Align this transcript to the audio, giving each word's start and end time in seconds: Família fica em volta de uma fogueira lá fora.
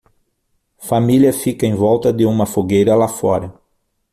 Família 0.79 1.31
fica 1.31 1.63
em 1.63 1.75
volta 1.75 2.11
de 2.11 2.25
uma 2.25 2.47
fogueira 2.47 2.95
lá 2.95 3.07
fora. 3.07 3.53